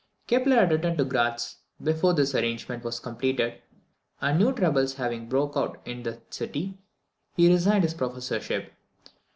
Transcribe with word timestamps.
Kepler 0.25 0.55
had 0.55 0.71
returned 0.71 0.97
to 0.97 1.03
Gratz 1.05 1.57
before 1.83 2.15
this 2.15 2.33
arrangement 2.33 2.83
was 2.83 2.99
completed, 2.99 3.61
and 4.19 4.39
new 4.39 4.51
troubles 4.51 4.95
having 4.95 5.29
broke 5.29 5.55
out 5.55 5.79
in 5.85 6.01
that 6.01 6.33
city, 6.33 6.79
he 7.35 7.47
resigned 7.51 7.83
his 7.83 7.93
professorship. 7.93 8.73